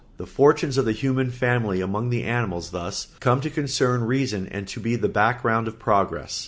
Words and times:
The 0.17 0.25
fortunes 0.25 0.79
of 0.79 0.85
the 0.85 0.93
human 0.93 1.29
family 1.29 1.79
among 1.79 2.09
the 2.09 2.23
animals 2.23 2.71
thus 2.71 3.09
come 3.19 3.39
to 3.41 3.51
concern 3.51 4.01
reason 4.03 4.47
and 4.47 4.67
to 4.69 4.79
be 4.79 4.95
the 4.95 5.07
background 5.07 5.67
of 5.67 5.77
progress. 5.77 6.39